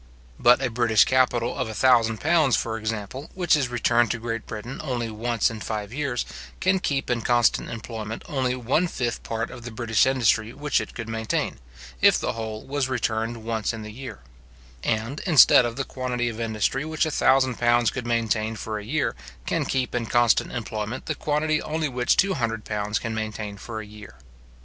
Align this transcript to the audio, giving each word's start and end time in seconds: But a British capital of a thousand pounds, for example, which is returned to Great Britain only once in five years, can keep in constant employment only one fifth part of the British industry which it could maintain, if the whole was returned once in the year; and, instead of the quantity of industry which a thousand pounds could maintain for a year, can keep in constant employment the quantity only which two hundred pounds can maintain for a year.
But 0.39 0.63
a 0.63 0.71
British 0.71 1.05
capital 1.05 1.55
of 1.55 1.69
a 1.69 1.75
thousand 1.75 2.19
pounds, 2.21 2.55
for 2.55 2.75
example, 2.75 3.29
which 3.35 3.55
is 3.55 3.67
returned 3.67 4.09
to 4.09 4.17
Great 4.17 4.47
Britain 4.47 4.81
only 4.83 5.11
once 5.11 5.51
in 5.51 5.59
five 5.59 5.93
years, 5.93 6.25
can 6.59 6.79
keep 6.79 7.07
in 7.11 7.21
constant 7.21 7.69
employment 7.69 8.23
only 8.25 8.55
one 8.55 8.87
fifth 8.87 9.21
part 9.21 9.51
of 9.51 9.61
the 9.61 9.69
British 9.69 10.07
industry 10.07 10.53
which 10.53 10.81
it 10.81 10.95
could 10.95 11.07
maintain, 11.07 11.59
if 12.01 12.17
the 12.17 12.33
whole 12.33 12.65
was 12.65 12.89
returned 12.89 13.43
once 13.43 13.73
in 13.73 13.83
the 13.83 13.91
year; 13.91 14.21
and, 14.83 15.19
instead 15.27 15.65
of 15.67 15.75
the 15.75 15.83
quantity 15.85 16.29
of 16.29 16.39
industry 16.39 16.83
which 16.83 17.05
a 17.05 17.11
thousand 17.11 17.59
pounds 17.59 17.91
could 17.91 18.07
maintain 18.07 18.55
for 18.55 18.79
a 18.79 18.83
year, 18.83 19.15
can 19.45 19.65
keep 19.65 19.93
in 19.93 20.07
constant 20.07 20.51
employment 20.51 21.05
the 21.05 21.13
quantity 21.13 21.61
only 21.61 21.87
which 21.87 22.17
two 22.17 22.33
hundred 22.33 22.65
pounds 22.65 22.97
can 22.97 23.13
maintain 23.13 23.55
for 23.55 23.79
a 23.79 23.85
year. 23.85 24.15